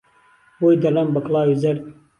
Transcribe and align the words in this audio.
بۆی 0.59 0.75
دهڵێم 0.83 1.09
به 1.13 1.19
کڵاوی 1.25 1.59
زهرد 1.61 1.83